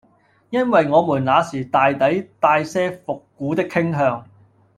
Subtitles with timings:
[0.49, 4.27] 因爲我們那時大抵帶些復古的傾向，